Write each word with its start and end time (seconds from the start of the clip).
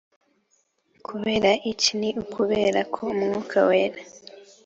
Kubera 1.07 1.51
iki 1.71 1.91
Ni 1.99 2.09
ukubera 2.23 2.79
ko 2.93 3.01
umwuka 3.13 3.57
wera 3.67 4.01